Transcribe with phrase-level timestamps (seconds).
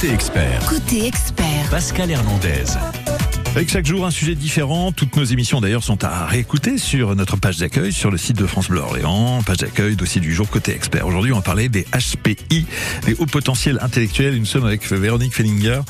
[0.00, 3.09] Côté expert, Côté expert, Pascal Hernandez.
[3.56, 4.92] Avec chaque jour un sujet différent.
[4.92, 8.46] Toutes nos émissions d'ailleurs sont à réécouter sur notre page d'accueil sur le site de
[8.46, 11.04] France Bleu Orléans, page d'accueil dossier du jour côté expert.
[11.04, 12.64] Aujourd'hui, on va parler des HPI,
[13.06, 14.38] des hauts potentiels intellectuels.
[14.38, 15.80] Nous sommes avec Véronique Fellinger.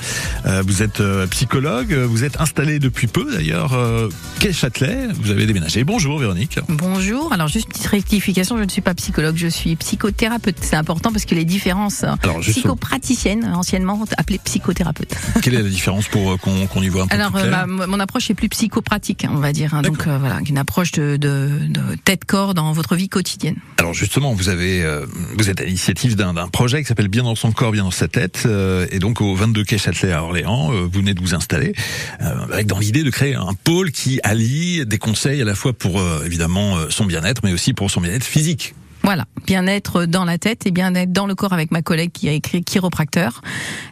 [0.46, 4.08] Euh, vous êtes euh, psychologue, vous êtes installée depuis peu d'ailleurs euh,
[4.38, 5.08] quai Châtelet.
[5.20, 5.84] Vous avez déménagé.
[5.84, 6.58] Bonjour Véronique.
[6.70, 7.30] Bonjour.
[7.30, 10.56] Alors juste une petite rectification, je ne suis pas psychologue, je suis psychothérapeute.
[10.62, 15.14] C'est important parce que les différences Alors, psychopraticiennes, anciennement appelées psychothérapeute.
[15.42, 18.00] Quelle est la différence pour qu'on y voit un peu Alors plus clair ma- mon
[18.00, 19.74] approche est plus psychopratique, hein, on va dire.
[19.74, 19.82] hein.
[19.82, 23.56] donc euh, voilà, une approche de, de, de tête-corps dans votre vie quotidienne.
[23.78, 27.22] Alors justement, vous avez, euh, vous êtes à l'initiative d'un d'un projet qui s'appelle Bien
[27.24, 30.22] dans son corps, bien dans sa tête, euh, et donc au 22 quai Châtelet à
[30.22, 31.74] Orléans, euh, vous venez de vous installer,
[32.22, 35.72] euh, avec dans l'idée de créer un pôle qui allie des conseils à la fois
[35.72, 38.74] pour euh, évidemment euh, son bien-être, mais aussi pour son bien-être physique.
[39.10, 42.32] Voilà, bien-être dans la tête et bien-être dans le corps avec ma collègue qui a
[42.32, 43.42] écrit chiropracteur,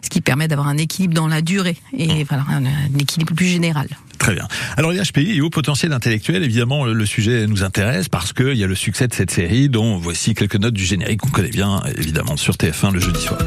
[0.01, 3.49] ce qui permet d'avoir un équilibre dans la durée et voilà un, un équilibre plus
[3.49, 3.89] général.
[4.19, 4.47] Très bien.
[4.77, 8.63] Alors les HPI et haut potentiel intellectuel, évidemment, le sujet nous intéresse parce qu'il y
[8.63, 11.83] a le succès de cette série, dont voici quelques notes du générique qu'on connaît bien,
[11.97, 13.41] évidemment, sur TF1 le jeudi soir.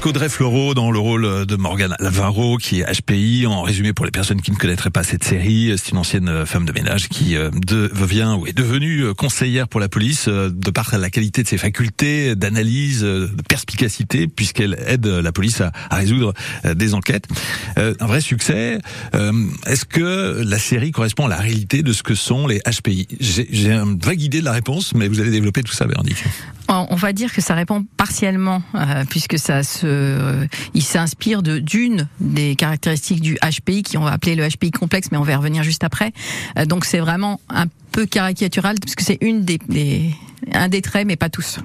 [0.00, 3.46] Avec Audrey dans le rôle de Morgane Lavaro, qui est HPI.
[3.46, 6.64] En résumé, pour les personnes qui ne connaîtraient pas cette série, c'est une ancienne femme
[6.64, 10.70] de ménage qui euh, devient ou est devenue euh, conseillère pour la police euh, de
[10.70, 15.70] par la qualité de ses facultés d'analyse, euh, de perspicacité, puisqu'elle aide la police à,
[15.90, 16.32] à résoudre
[16.64, 17.28] euh, des enquêtes.
[17.76, 18.78] Euh, un vrai succès.
[19.14, 19.32] Euh,
[19.66, 23.48] Est-ce que la série correspond à la réalité de ce que sont les HPI J'ai
[23.52, 26.24] j'ai une vague idée de la réponse, mais vous allez développer tout ça, Véronique.
[26.72, 31.58] On va dire que ça répond partiellement, euh, puisque ça se, euh, il s'inspire de
[31.58, 35.32] d'une des caractéristiques du HPI, qui on va appeler le HPI complexe, mais on va
[35.32, 36.12] y revenir juste après.
[36.58, 40.14] Euh, donc c'est vraiment un peu caricatural, puisque c'est une des, des-
[40.52, 41.58] un des traits, mais pas tous.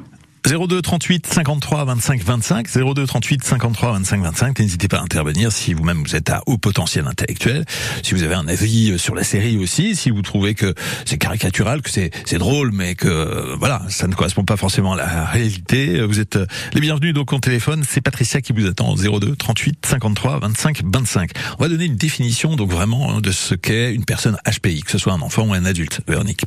[0.45, 5.73] 02 38 53 25 25 02 38 53 25 25 n'hésitez pas à intervenir si
[5.73, 7.65] vous-même vous êtes à haut potentiel intellectuel
[8.03, 11.17] si vous avez un avis euh, sur la série aussi si vous trouvez que c'est
[11.17, 14.97] caricatural que c'est c'est drôle mais que euh, voilà ça ne correspond pas forcément à
[14.97, 15.99] la réalité.
[15.99, 16.37] Euh, vous êtes
[16.73, 17.83] les bienvenus donc au téléphone.
[17.87, 22.55] C'est Patricia qui vous attend 02 38 53 25 25 on va donner une définition
[22.55, 25.53] donc vraiment hein, de ce qu'est une personne HPI que ce soit un enfant ou
[25.53, 26.01] un adulte.
[26.07, 26.45] Véronique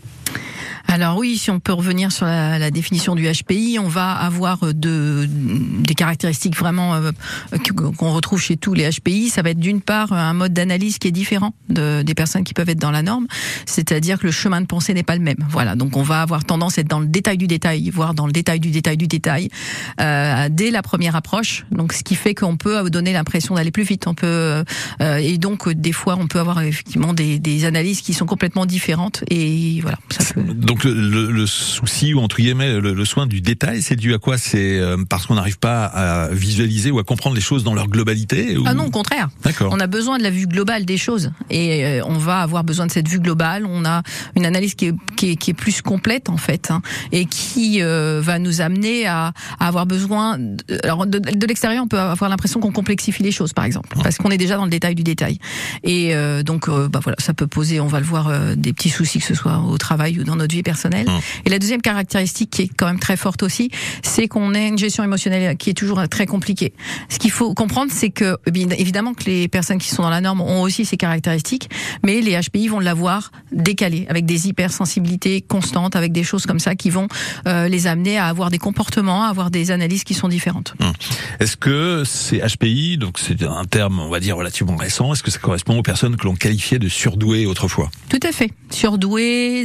[0.91, 4.65] Alors oui, si on peut revenir sur la, la définition du HPI, on va avoir
[4.65, 7.13] euh, de, des caractéristiques vraiment euh,
[7.75, 9.29] qu'on retrouve chez tous les HPI.
[9.29, 12.55] Ça va être d'une part un mode d'analyse qui est différent de, des personnes qui
[12.55, 13.27] peuvent être dans la norme,
[13.67, 15.37] c'est-à-dire que le chemin de pensée n'est pas le même.
[15.51, 18.27] Voilà, donc on va avoir tendance à être dans le détail du détail, voire dans
[18.27, 19.51] le détail du détail du détail,
[20.01, 21.67] euh, dès la première approche.
[21.71, 24.07] Donc ce qui fait qu'on peut donner l'impression d'aller plus vite.
[24.07, 24.65] On peut
[25.03, 28.27] euh, et donc euh, des fois on peut avoir effectivement des, des analyses qui sont
[28.27, 29.99] complètement différentes et voilà.
[30.85, 34.19] Le, le- le souci ou entre guillemets le, le soin du détail, c'est dû à
[34.19, 34.39] quoi?
[34.39, 37.89] C'est euh, parce qu'on n'arrive pas à visualiser ou à comprendre les choses dans leur
[37.89, 38.65] globalité ou...
[38.67, 39.29] Ah non, au contraire.
[39.45, 39.73] D'accord.
[39.73, 42.87] On a besoin de la vue globale des choses et euh, on va avoir besoin
[42.87, 43.65] de cette vue globale.
[43.67, 44.03] On a
[44.37, 47.83] une analyse qui est, qui est, qui est plus complète en fait hein, et qui
[47.83, 50.39] euh, va nous amener à, à avoir besoin.
[50.39, 53.89] De, alors de, de l'extérieur, on peut avoir l'impression qu'on complexifie les choses, par exemple,
[54.03, 55.39] parce qu'on est déjà dans le détail du détail.
[55.85, 58.73] Et euh, donc, euh, bah voilà, ça peut poser, on va le voir, euh, des
[58.73, 61.09] petits soucis que ce soit au travail ou dans notre vie personnelle.
[61.09, 61.21] Hum.
[61.45, 63.71] Et la deuxième caractéristique qui est quand même très forte aussi,
[64.03, 66.73] c'est qu'on a une gestion émotionnelle qui est toujours très compliquée.
[67.09, 70.21] Ce qu'il faut comprendre, c'est que eh évidemment que les personnes qui sont dans la
[70.21, 71.71] norme ont aussi ces caractéristiques,
[72.05, 76.75] mais les HPI vont l'avoir décalé avec des hypersensibilités constantes, avec des choses comme ça
[76.75, 77.09] qui vont
[77.47, 80.75] euh, les amener à avoir des comportements, à avoir des analyses qui sont différentes.
[81.41, 85.31] Est-ce que ces HPI, donc c'est un terme on va dire relativement récent, est-ce que
[85.31, 87.91] ça correspond aux personnes que l'on qualifiait de surdouées autrefois?
[88.09, 88.51] Tout à fait.
[88.71, 89.65] Surdoué,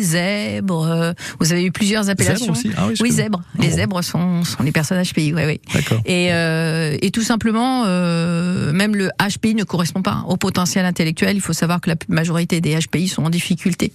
[0.88, 2.54] euh, vous avez eu plusieurs appellations.
[2.78, 3.24] Ah oui, je oui, connais.
[3.24, 3.42] zèbre.
[3.60, 5.62] Les zèbres sont, sont les personnes HPI, ouais, ouais.
[5.74, 6.02] D'accord.
[6.06, 11.36] Et, euh, et tout simplement, euh, même le HPI ne correspond pas au potentiel intellectuel.
[11.36, 13.94] Il faut savoir que la majorité des HPI sont en difficulté,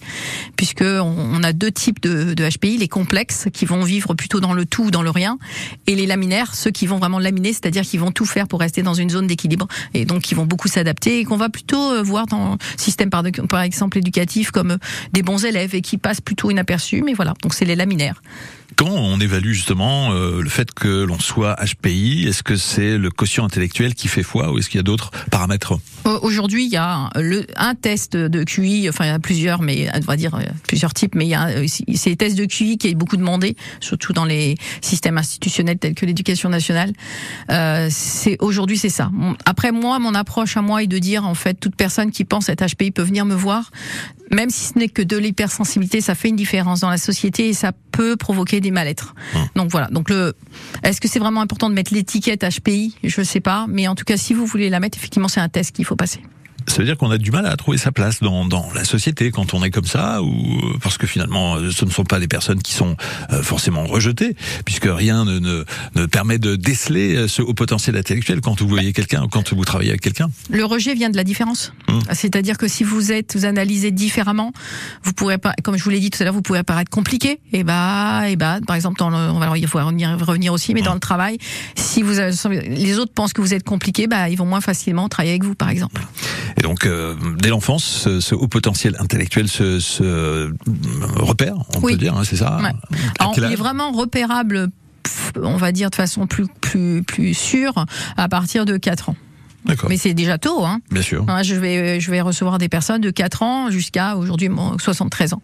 [0.55, 4.39] puisque on, on a deux types de, de HPI les complexes qui vont vivre plutôt
[4.39, 5.37] dans le tout ou dans le rien,
[5.87, 8.81] et les laminaires, ceux qui vont vraiment laminer, c'est-à-dire qui vont tout faire pour rester
[8.83, 12.25] dans une zone d'équilibre, et donc qui vont beaucoup s'adapter, et qu'on va plutôt voir
[12.25, 14.77] dans le système par, par exemple éducatif comme
[15.13, 16.78] des bons élèves et qui passent plutôt inaperçus.
[17.05, 18.21] Mais voilà, donc c'est les laminaires.
[18.75, 23.09] Comment on évalue justement euh, le fait que l'on soit HPI Est-ce que c'est le
[23.09, 25.73] quotient intellectuel qui fait foi ou est-ce qu'il y a d'autres paramètres?
[26.05, 29.15] Au- Aujourd'hui, il y a un, le, un test de QI, enfin il y en
[29.15, 32.09] a plusieurs, mais on va dire euh, plusieurs types, mais il y a euh, c'est
[32.11, 36.05] les tests de QI qui est beaucoup demandé, surtout dans les systèmes institutionnels tels que
[36.05, 36.93] l'éducation nationale.
[37.49, 39.09] Euh, c'est aujourd'hui c'est ça.
[39.45, 42.49] Après moi, mon approche à moi est de dire en fait toute personne qui pense
[42.49, 43.71] être HPI peut venir me voir,
[44.31, 47.53] même si ce n'est que de l'hypersensibilité, ça fait une différence dans la société et
[47.53, 49.15] ça peut provoquer des mal-être.
[49.35, 49.47] Hum.
[49.55, 49.87] Donc voilà.
[49.87, 50.33] Donc le,
[50.83, 54.05] est-ce que c'est vraiment important de mettre l'étiquette HPI Je sais pas, mais en tout
[54.05, 56.21] cas, si vous voulez la mettre, effectivement, c'est un test qu'il faut passer.
[56.69, 59.31] Ça veut dire qu'on a du mal à trouver sa place dans, dans la société
[59.31, 60.31] quand on est comme ça, ou
[60.83, 62.95] parce que finalement, euh, ce ne sont pas des personnes qui sont
[63.31, 64.35] euh, forcément rejetées,
[64.65, 65.63] puisque rien ne, ne,
[65.95, 69.65] ne permet de déceler euh, ce haut potentiel intellectuel quand vous voyez quelqu'un, quand vous
[69.65, 70.29] travaillez avec quelqu'un.
[70.51, 71.73] Le rejet vient de la différence.
[71.87, 72.01] Hum.
[72.13, 74.53] C'est-à-dire que si vous êtes, vous analysez différemment,
[75.03, 77.39] vous pourrez pas, comme je vous l'ai dit tout à l'heure, vous pouvez apparaître compliqué.
[77.51, 80.75] Et bah, et bah, par exemple, dans le, on va, il faut revenir, revenir aussi,
[80.75, 81.39] mais dans le travail,
[81.75, 85.31] si vous, les autres pensent que vous êtes compliqué, bah, ils vont moins facilement travailler
[85.31, 86.01] avec vous, par exemple.
[86.59, 90.51] Et donc, euh, dès l'enfance, ce, ce haut potentiel intellectuel se, se euh,
[91.15, 91.93] repère, on Oui.
[91.93, 92.71] peut dire, hein, c'est ça Ouais.
[93.19, 94.67] Alors, il est vraiment repérable,
[95.41, 97.85] on va dire de façon plus, plus, plus sûre,
[98.17, 99.15] à partir de 4 ans.
[99.87, 100.79] Mais c'est déjà tôt, hein.
[100.91, 101.25] bien sûr.
[101.43, 105.41] Je vais, je vais recevoir des personnes de 4 ans jusqu'à aujourd'hui bon, 73 ans.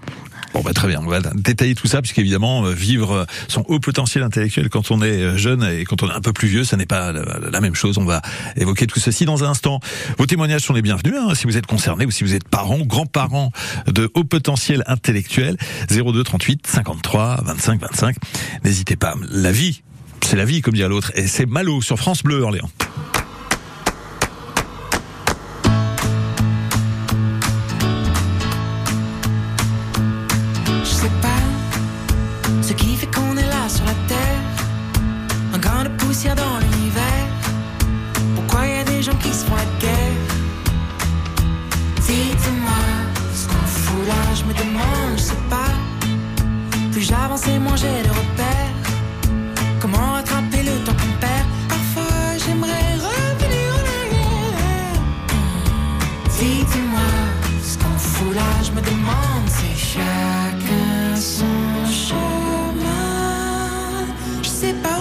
[0.53, 1.01] Bon, bah, très bien.
[1.03, 5.21] On va détailler tout ça, puisqu'évidemment, euh, vivre son haut potentiel intellectuel quand on est
[5.21, 7.75] euh, jeune et quand on est un peu plus vieux, ça n'est pas la, même
[7.75, 7.97] chose.
[7.97, 8.21] On va
[8.55, 9.81] évoquer tout ceci dans un instant.
[10.17, 12.79] Vos témoignages sont les bienvenus, hein, si vous êtes concerné ou si vous êtes parent
[12.79, 13.51] ou grands-parents
[13.87, 15.57] de haut potentiel intellectuel.
[15.89, 18.15] 02 38 53 25 25.
[18.63, 19.15] N'hésitez pas.
[19.29, 19.81] La vie,
[20.21, 21.11] c'est la vie, comme dirait l'autre.
[21.15, 22.69] Et c'est Malo sur France Bleu, Orléans.
[64.65, 64.94] Je sais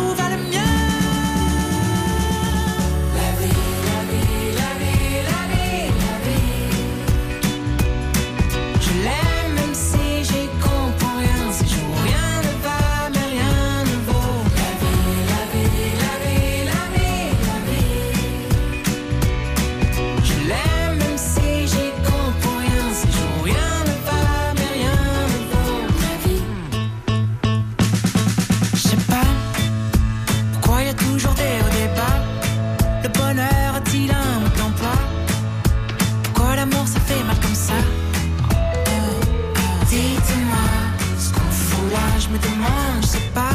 [42.35, 43.55] me demande, je sais pas.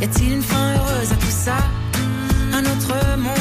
[0.00, 1.56] Y a-t-il une fin heureuse à tout ça?
[2.52, 3.35] Un autre monde?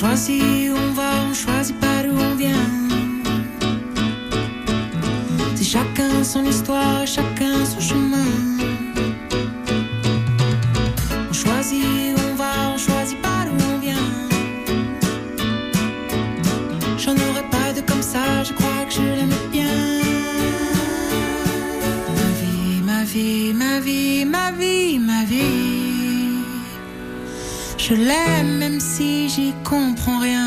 [0.00, 2.68] Choisit où on va, on choisit pas d'où on vient.
[5.56, 8.30] C'est chacun son histoire, chacun son chemin.
[11.30, 11.84] On choisit
[12.16, 14.10] où on va, on choisit pas d'où on vient.
[17.02, 19.78] J'en aurais pas de comme ça, je crois que je l'aime bien.
[22.18, 25.60] Ma vie, ma vie, ma vie, ma vie, ma vie.
[27.76, 28.49] Je l'aime
[29.40, 30.39] j'y comprends rien.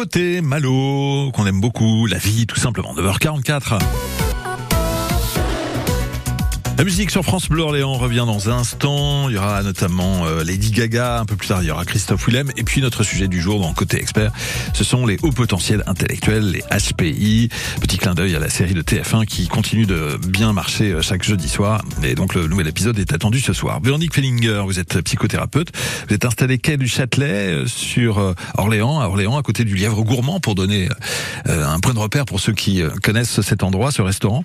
[0.00, 2.94] Nouveauté, Malo, qu'on aime beaucoup, la vie, tout simplement.
[2.94, 4.29] 9h44.
[6.80, 9.28] La musique sur France Bleu Orléans revient dans un instant.
[9.28, 11.20] Il y aura notamment euh, Lady Gaga.
[11.20, 12.50] Un peu plus tard, il y aura Christophe Willem.
[12.56, 14.32] Et puis notre sujet du jour dans Côté Expert,
[14.72, 17.50] ce sont les hauts potentiels intellectuels, les HPI.
[17.82, 21.22] Petit clin d'œil à la série de TF1 qui continue de bien marcher euh, chaque
[21.22, 21.82] jeudi soir.
[22.02, 23.80] Et donc le nouvel épisode est attendu ce soir.
[23.82, 25.72] Véronique Fellinger, vous êtes psychothérapeute.
[26.08, 30.02] Vous êtes installé quai du Châtelet euh, sur Orléans, à Orléans, à côté du Lièvre
[30.02, 30.88] Gourmand, pour donner
[31.44, 34.44] un point de repère pour ceux qui connaissent cet endroit, ce restaurant.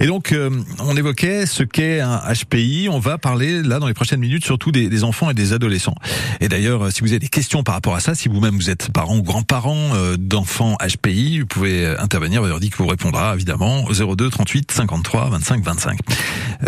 [0.00, 0.34] Et donc,
[0.78, 2.88] on évoquait ce qu'est un HPI.
[2.90, 5.94] On va parler là dans les prochaines minutes surtout des, enfants et des adolescents.
[6.40, 8.70] Et d'ailleurs, euh, si vous avez des questions par rapport à ça, si vous-même vous
[8.70, 12.42] êtes parent ou grand-parent euh, d'enfants HPI, vous pouvez euh, intervenir.
[12.42, 15.98] que vous répondra évidemment au 02 38 53 25 25.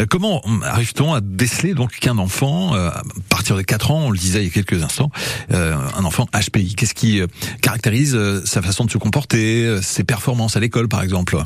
[0.09, 4.43] comment arrive-t-on à déceler donc qu'un enfant, à partir de 4 ans, on le disait
[4.43, 5.11] il y a quelques instants,
[5.51, 7.21] un enfant HPI Qu'est-ce qui
[7.63, 11.43] caractérise sa façon de se comporter, ses performances à l'école par exemple?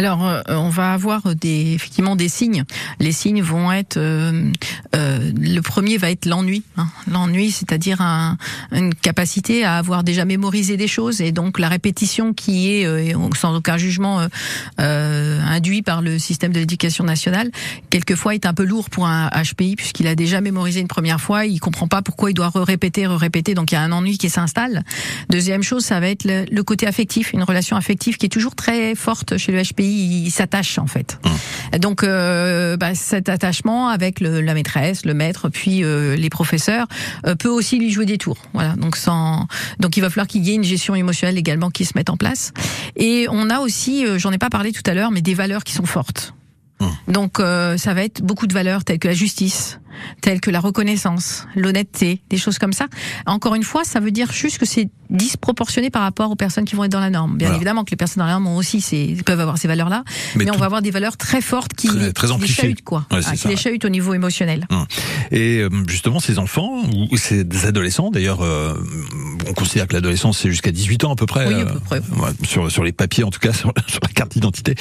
[0.00, 2.64] Alors, euh, on va avoir des, effectivement des signes.
[3.00, 4.50] Les signes vont être, euh,
[4.96, 6.62] euh, le premier va être l'ennui.
[6.78, 6.88] Hein.
[7.06, 8.38] L'ennui, c'est-à-dire un,
[8.72, 13.54] une capacité à avoir déjà mémorisé des choses et donc la répétition qui est, sans
[13.54, 14.26] aucun jugement,
[14.78, 17.50] induit par le système de l'éducation nationale,
[17.90, 21.44] quelquefois est un peu lourd pour un HPI puisqu'il a déjà mémorisé une première fois,
[21.44, 24.30] il comprend pas pourquoi il doit répéter, répéter, donc il y a un ennui qui
[24.30, 24.82] s'installe.
[25.28, 28.54] Deuxième chose, ça va être le, le côté affectif, une relation affective qui est toujours
[28.54, 31.18] très forte chez le HPI il s'attache en fait.
[31.24, 31.78] Mmh.
[31.78, 36.86] Donc euh, bah, cet attachement avec le, la maîtresse, le maître, puis euh, les professeurs
[37.26, 38.38] euh, peut aussi lui jouer des tours.
[38.52, 38.74] Voilà.
[38.76, 39.46] Donc sans
[39.78, 42.16] donc il va falloir qu'il y ait une gestion émotionnelle également qui se mette en
[42.16, 42.52] place.
[42.96, 45.72] Et on a aussi, j'en ai pas parlé tout à l'heure, mais des valeurs qui
[45.72, 46.34] sont fortes.
[46.80, 47.12] Mmh.
[47.12, 49.80] Donc ça va être beaucoup de valeurs telles que la justice,
[50.22, 52.86] telles que la reconnaissance, l'honnêteté, des choses comme ça.
[53.26, 56.74] Encore une fois, ça veut dire juste que c'est disproportionné par rapport aux personnes qui
[56.74, 57.36] vont être dans la norme.
[57.36, 60.04] Bien évidemment que les personnes dans la norme ont aussi ces, peuvent avoir ces valeurs-là,
[60.36, 63.56] mais, on va avoir des valeurs très fortes qui, très, les chahutent, quoi, qui les
[63.56, 64.66] chahutent au niveau émotionnel.
[64.70, 64.86] Hum.
[65.30, 68.74] Et euh, justement, ces enfants ou ces adolescents, d'ailleurs, euh,
[69.48, 71.98] on considère que l'adolescence c'est jusqu'à 18 ans à peu près, oui, à peu près.
[71.98, 74.74] Euh, sur sur les papiers en tout cas, sur, la carte d'identité.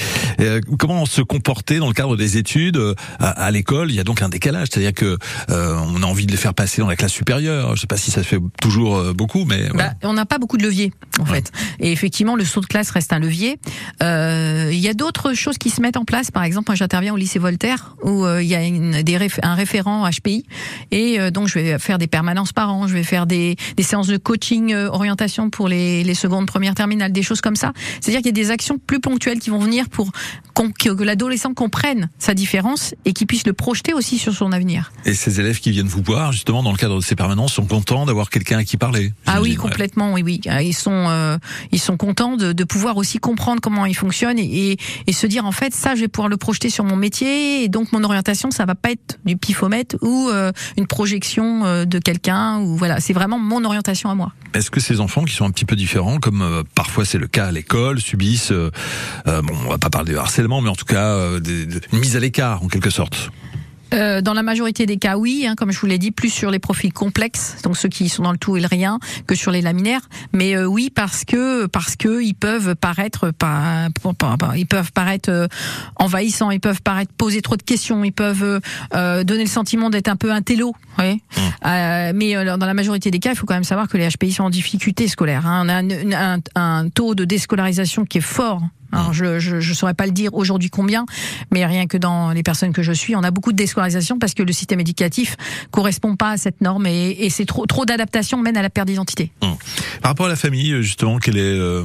[0.77, 2.79] comment se comporter dans le cadre des études
[3.19, 3.91] à, à l'école?
[3.91, 5.17] Il y a donc un décalage, c'est-à-dire que
[5.49, 7.75] euh, on a envie de les faire passer dans la classe supérieure.
[7.75, 10.37] Je sais pas si ça se fait toujours euh, beaucoup, mais bah, on n'a pas
[10.37, 11.51] beaucoup de leviers en fait.
[11.79, 13.59] Et effectivement, le saut de classe reste un levier.
[14.01, 16.31] Euh, il y a d'autres choses qui se mettent en place.
[16.31, 20.09] Par exemple, moi j'interviens au lycée Voltaire où il y a une, des un référent
[20.09, 20.45] HPI
[20.91, 22.87] et donc je vais faire des permanences par an.
[22.87, 27.11] Je vais faire des, des séances de coaching orientation pour les, les secondes, premières, terminales,
[27.11, 27.73] des choses comme ça.
[27.99, 30.11] C'est-à-dire qu'il y a des actions plus ponctuelles qui vont venir pour
[30.67, 34.91] que l'adolescent comprenne sa différence et qu'il puisse le projeter aussi sur son avenir.
[35.05, 37.65] Et ces élèves qui viennent vous voir, justement, dans le cadre de ces permanences, sont
[37.65, 39.13] contents d'avoir quelqu'un à qui parler.
[39.25, 40.41] Ah oui, complètement, oui, oui.
[40.47, 41.37] Ah, ils sont, euh,
[41.71, 44.77] ils sont contents de, pouvoir aussi comprendre comment ils fonctionnent et,
[45.11, 47.91] se dire en fait, ça, je vais pouvoir le projeter sur mon métier et donc
[47.91, 52.59] mon orientation, ça va pas être du pifomètre ou euh, une projection euh, de quelqu'un
[52.59, 54.31] ou voilà, c'est vraiment mon orientation à moi.
[54.53, 57.47] Est-ce que ces enfants qui sont un petit peu différents, comme parfois c'est le cas
[57.47, 61.99] à l'école, subissent, bon, on va pas parler de harcèlement, mais en tout cas, une
[61.99, 63.31] mise à l'écart en quelque sorte?
[63.93, 66.51] Euh, dans la majorité des cas, oui, hein, comme je vous l'ai dit, plus sur
[66.51, 69.51] les profils complexes, donc ceux qui sont dans le tout et le rien, que sur
[69.51, 70.01] les laminaires.
[70.33, 73.89] Mais euh, oui, parce que parce que ils peuvent paraître pas,
[74.55, 75.47] ils peuvent paraître euh,
[75.95, 78.61] envahissants, ils peuvent paraître poser trop de questions, ils peuvent
[78.93, 80.75] euh, donner le sentiment d'être un peu un télo.
[80.97, 81.21] Oui.
[81.37, 82.11] Mmh.
[82.15, 84.43] mais dans la majorité des cas, il faut quand même savoir que les HPI sont
[84.43, 85.47] en difficulté scolaire.
[85.47, 85.63] Hein.
[85.65, 89.73] On a un, un, un taux de déscolarisation qui est fort alors je, je je
[89.73, 91.05] saurais pas le dire aujourd'hui combien,
[91.51, 94.33] mais rien que dans les personnes que je suis, on a beaucoup de déscolarisation parce
[94.33, 95.35] que le système éducatif
[95.71, 98.87] correspond pas à cette norme et, et c'est trop trop d'adaptation mène à la perte
[98.87, 99.31] d'identité.
[99.41, 99.55] Hum.
[100.01, 101.83] Par rapport à la famille, justement, quelle est euh,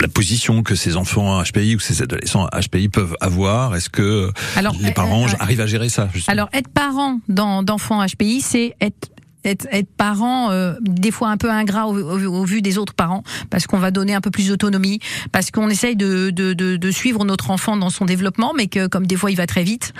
[0.00, 3.74] la position que ces enfants HPI ou ces adolescents HPI peuvent avoir?
[3.74, 6.32] Est-ce que alors, les parents euh, arrivent à gérer ça justement?
[6.32, 9.10] Alors être parent d'enfants HPI, c'est être
[9.48, 13.66] être, être parent euh, des fois un peu ingrat au, vu des autres parents parce
[13.66, 15.00] qu'on va donner un peu plus d'autonomie
[15.32, 18.86] parce qu'on essaye de, de, de, de, suivre notre enfant dans son développement mais que
[18.86, 19.92] comme des fois il va très vite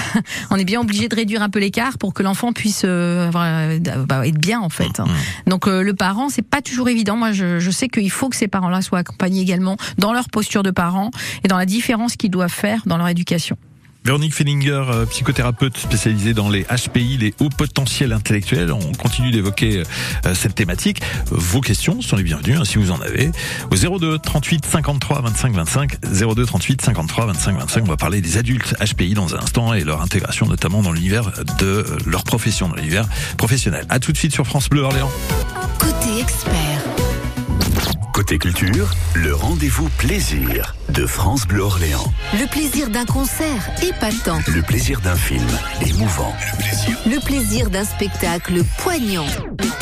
[0.50, 3.78] on est bien obligé de réduire un peu l'écart pour que l'enfant puisse euh, euh
[4.06, 4.98] bah, être bien en fait.
[4.98, 5.50] Mmh, mmh.
[5.50, 7.16] donc euh, le parent c'est pas toujours évident.
[7.16, 10.28] Moi je, je sais qu'il faut que ces parents là soient accompagnés également dans leur
[10.28, 11.10] posture de parents
[11.44, 13.56] et dans la différence qu'ils doivent faire dans leur éducation
[14.04, 18.70] Véronique Fellinger, euh, psychothérapeute spécialisée dans les HPI, les hauts potentiels intellectuels.
[18.70, 19.82] On continue d'évoquer
[20.26, 21.00] euh, cette thématique.
[21.30, 23.30] Vos questions sont les bienvenues, hein, si vous en avez.
[23.70, 27.84] Au 02 38 53 25 25, 02 38 53 25 25.
[27.84, 31.32] On va parler des adultes HPI dans un instant et leur intégration notamment dans l'univers
[31.58, 33.06] de leur profession, dans l'univers
[33.38, 33.86] professionnel.
[33.88, 35.10] À tout de suite sur France Bleu Orléans.
[35.78, 36.84] Côté expert.
[38.12, 42.04] Côté culture, le rendez-vous plaisir de France Bleu Orléans.
[42.34, 44.38] Le plaisir d'un concert épatant.
[44.54, 45.46] Le plaisir d'un film
[45.84, 46.32] émouvant.
[46.52, 46.98] Le plaisir.
[47.06, 49.26] Le plaisir d'un spectacle poignant.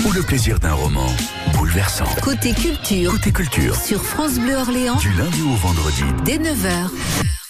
[0.07, 1.07] Ou le plaisir d'un roman
[1.54, 2.07] bouleversant.
[2.23, 3.11] Côté culture.
[3.12, 3.76] Côté culture.
[3.76, 4.97] Sur France Bleu Orléans.
[4.97, 6.04] Du lundi au vendredi.
[6.25, 6.88] Dès 9h.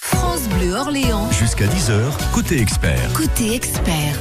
[0.01, 1.31] France Bleu Orléans.
[1.31, 2.33] Jusqu'à 10h.
[2.33, 3.13] Côté expert.
[3.15, 4.19] Côté expert.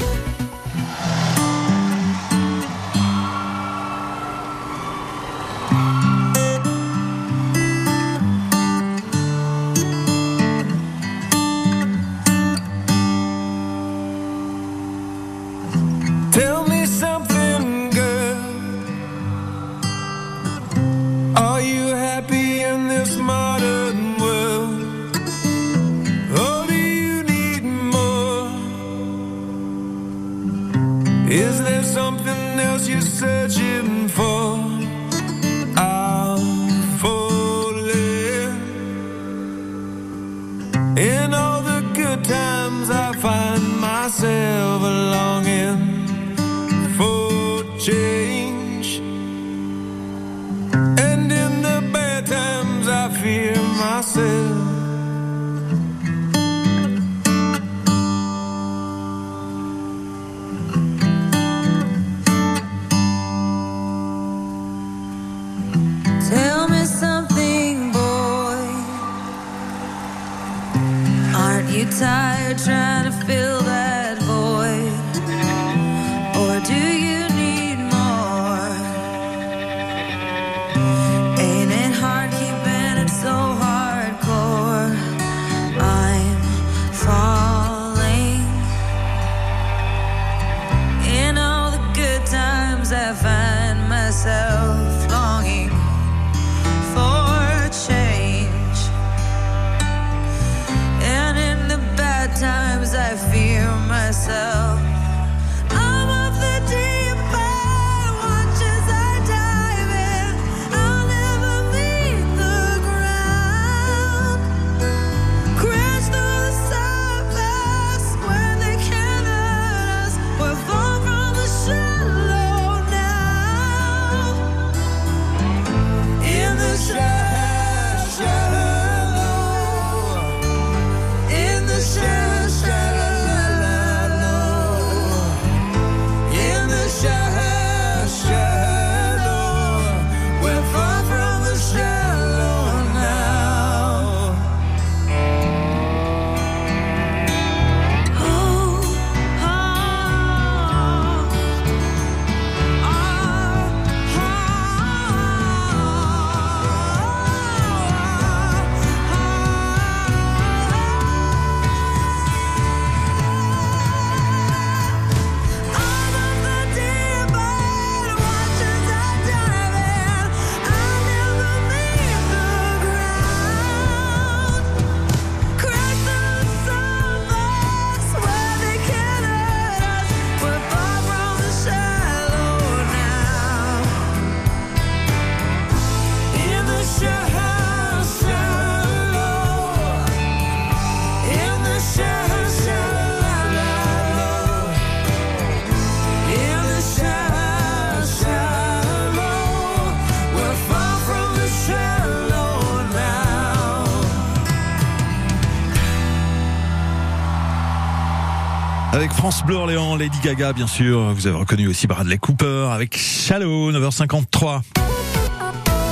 [209.32, 211.14] France Bleu Orléans, Lady Gaga, bien sûr.
[211.14, 214.60] Vous avez reconnu aussi Bradley Cooper avec Shallow, 9h53.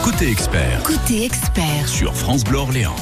[0.04, 0.84] Côté expert.
[0.84, 1.88] Côté expert.
[1.88, 2.97] Sur France Bleu Orléans.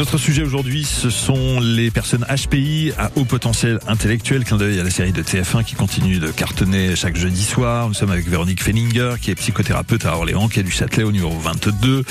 [0.00, 4.44] Notre sujet aujourd'hui, ce sont les personnes HPI à haut potentiel intellectuel.
[4.44, 7.86] Clin d'œil à la série de TF1 qui continue de cartonner chaque jeudi soir.
[7.86, 11.12] Nous sommes avec Véronique Fenninger, qui est psychothérapeute à Orléans, qui est du Châtelet au
[11.12, 11.98] numéro 22.
[11.98, 12.02] Euh,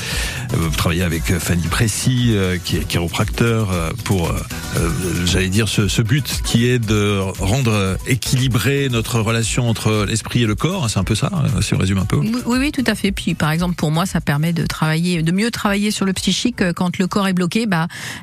[0.53, 4.33] Vous travaillez avec Fanny Précy, euh, qui est chiropracteur, euh, pour, euh,
[4.77, 4.89] euh,
[5.25, 10.53] j'allais dire, ce, but qui est de rendre équilibré notre relation entre l'esprit et le
[10.53, 10.87] corps.
[10.91, 12.17] C'est un peu ça, euh, si on résume un peu.
[12.17, 13.11] Oui, oui, tout à fait.
[13.11, 16.61] Puis, par exemple, pour moi, ça permet de travailler, de mieux travailler sur le psychique.
[16.75, 17.78] Quand le corps est bloqué, bah,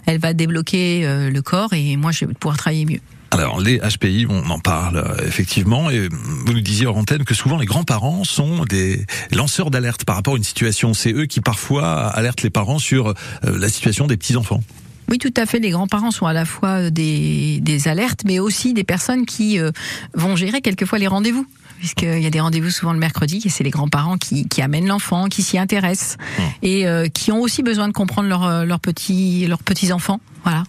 [0.07, 3.01] elle va débloquer euh, le corps et moi, je vais pouvoir travailler mieux.
[3.33, 7.35] Alors les HPI, on en parle euh, effectivement, et vous nous disiez hors antenne que
[7.35, 10.95] souvent les grands-parents sont des lanceurs d'alerte par rapport à une situation.
[10.95, 14.63] C'est eux qui parfois alertent les parents sur euh, la situation des petits-enfants.
[15.09, 15.59] Oui, tout à fait.
[15.59, 19.71] Les grands-parents sont à la fois des, des alertes, mais aussi des personnes qui euh,
[20.15, 21.47] vont gérer quelquefois les rendez-vous.
[21.79, 24.87] Puisqu'il y a des rendez-vous souvent le mercredi, et c'est les grands-parents qui, qui amènent
[24.87, 26.17] l'enfant, qui s'y intéressent,
[26.63, 30.21] et euh, qui ont aussi besoin de comprendre leurs euh, leurs petits leurs petits enfants.
[30.45, 30.63] Voilà.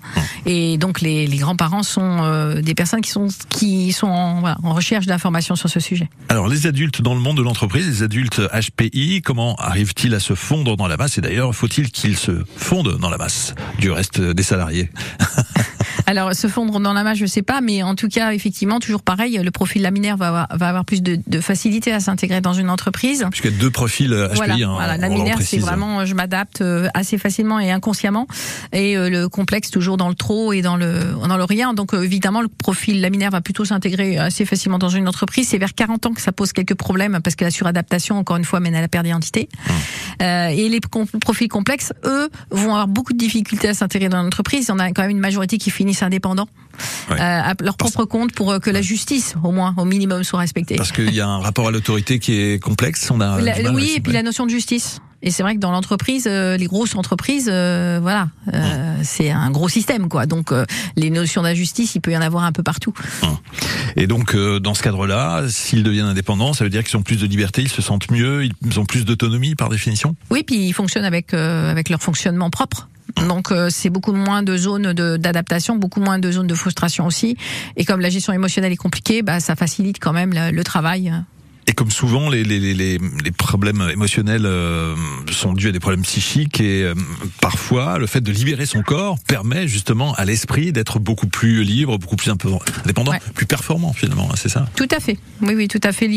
[0.47, 4.57] Et donc les, les grands-parents sont euh, des personnes qui sont qui sont en, voilà,
[4.63, 6.09] en recherche d'informations sur ce sujet.
[6.29, 10.33] Alors, les adultes dans le monde de l'entreprise, les adultes HPI, comment arrivent-ils à se
[10.33, 11.17] fondre dans la masse?
[11.17, 14.89] Et d'ailleurs, faut-il qu'ils se fondent dans la masse du reste des salariés?
[16.07, 19.03] Alors se fondre dans la masse, je sais pas, mais en tout cas, effectivement, toujours
[19.03, 22.53] pareil, le profil laminaire va avoir, va avoir plus de, de facilité à s'intégrer dans
[22.53, 23.25] une entreprise.
[23.29, 24.35] Puisqu'il y a deux profils HPI.
[24.35, 24.97] Voilà, hein, voilà.
[24.97, 28.25] laminaire, c'est vraiment, je m'adapte euh, assez facilement et inconsciemment,
[28.71, 31.73] et euh, le complexe toujours dans le trop et dans le dans le rien.
[31.73, 35.49] Donc euh, évidemment, le profil laminaire va plutôt s'intégrer assez facilement dans une entreprise.
[35.49, 38.45] C'est vers 40 ans que ça pose quelques problèmes parce que la suradaptation, encore une
[38.45, 39.49] fois, mène à la perte d'identité.
[40.21, 44.69] Euh, et les profils complexes, eux, vont avoir beaucoup de difficultés à s'intégrer dans l'entreprise.
[44.71, 46.47] On a quand même une majorité qui finissent indépendants,
[47.09, 47.15] Ouais.
[47.15, 50.39] euh, à leur propre compte, pour euh, que la justice, au moins, au minimum, soit
[50.39, 50.75] respectée.
[50.75, 53.09] Parce qu'il y a un rapport à l'autorité qui est complexe.
[53.11, 54.99] On a La- oui, et puis la notion de justice.
[55.23, 59.49] Et c'est vrai que dans l'entreprise, euh, les grosses entreprises, euh, voilà, euh, c'est un
[59.49, 60.27] gros système, quoi.
[60.27, 60.51] Donc
[60.95, 62.93] les notions d'injustice, il peut y en avoir un peu partout.
[63.95, 67.25] Et donc, dans ce cadre-là, s'ils deviennent indépendants, ça veut dire qu'ils ont plus de
[67.25, 70.15] liberté, ils se sentent mieux, ils ont plus d'autonomie par définition?
[70.29, 72.87] Oui, puis ils fonctionnent avec avec leur fonctionnement propre.
[73.27, 77.37] Donc euh, c'est beaucoup moins de zones d'adaptation, beaucoup moins de zones de frustration aussi.
[77.75, 81.13] Et comme la gestion émotionnelle est compliquée, bah, ça facilite quand même le, le travail.
[81.69, 84.95] Et comme souvent, les, les, les, les les problèmes émotionnels euh,
[85.31, 86.93] sont dus à des problèmes psychiques et euh,
[87.41, 91.97] parfois, le fait de libérer son corps permet justement à l'esprit d'être beaucoup plus libre,
[91.97, 93.19] beaucoup plus indépendant, Ouais.
[93.33, 94.65] plus performant finalement, hein, c'est ça?
[94.77, 95.17] Tout à fait.
[95.41, 96.07] Oui, oui, tout à fait.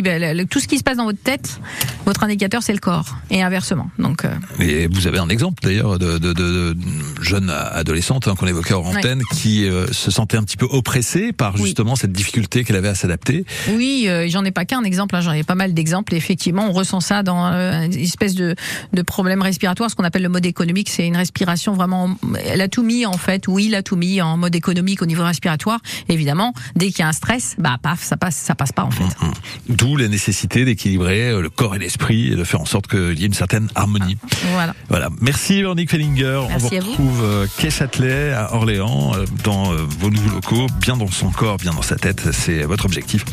[0.49, 1.61] Tout ce qui se passe dans votre tête,
[2.07, 3.17] votre indicateur, c'est le corps.
[3.31, 3.91] Et inversement.
[3.99, 6.77] Donc, euh, Et vous avez un exemple d'ailleurs de, de, de, de
[7.21, 8.97] jeune adolescente hein, qu'on évoquait en Ouais.
[8.99, 11.65] antenne qui se sentait un petit peu oppressée par Oui.
[11.67, 13.45] justement cette difficulté qu'elle avait à s'adapter.
[13.71, 16.15] Oui, j'en ai pas qu'un exemple, hein, ai pas mal d'exemples.
[16.15, 18.55] Et Effectivement, on ressent ça dans euh, une espèce de,
[18.93, 20.91] de problème respiratoire, ce qu'on appelle le mode économique.
[20.91, 22.15] C'est une respiration vraiment.
[22.45, 25.07] Elle a tout mis en fait, ou il a tout mis en mode économique au
[25.07, 25.81] niveau respiratoire.
[26.09, 28.91] Évidemment, dès qu'il y a un stress, bah paf, ça passe, ça passe pas en
[28.91, 29.05] fait.
[29.69, 33.19] D'où la nécessité d'équilibrer euh, le corps et l'esprit et de faire en sorte qu'il
[33.19, 34.19] y ait une certaine harmonie.
[34.53, 34.75] Voilà.
[34.89, 35.09] Voilà.
[35.21, 36.43] Merci Véronique Fellinger.
[36.49, 36.91] Merci On vous à vous.
[36.91, 39.13] retrouve euh, quai Châtelet à Orléans
[39.45, 42.31] dans vos nouveaux locaux, bien dans son corps, bien dans sa tête.
[42.33, 43.25] C'est votre objectif.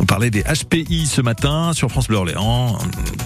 [0.00, 1.33] On parlait des HPI ce matin
[1.74, 2.78] sur France Bleu Orléans.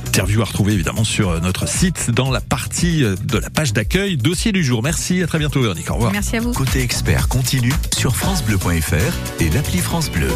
[0.08, 4.52] Interview à retrouver évidemment sur notre site dans la partie de la page d'accueil, dossier
[4.52, 4.82] du jour.
[4.82, 5.22] Merci.
[5.22, 5.90] À très bientôt Véronique.
[5.90, 6.12] Au revoir.
[6.12, 6.52] Merci à vous.
[6.52, 10.30] Côté expert continue sur FranceBleu.fr et l'appli France Bleu.